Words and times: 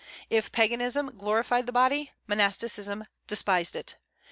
If 0.31 0.51
Paganism 0.51 1.15
glorified 1.15 1.67
the 1.67 1.71
body, 1.71 2.11
monasticism 2.25 3.05
despised 3.27 3.75
it. 3.75 3.97